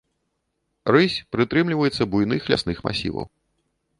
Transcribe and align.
Рысь 0.93 1.17
прытрымліваецца 1.35 2.09
буйных 2.13 2.41
лясных 2.53 2.77
масіваў. 2.87 3.25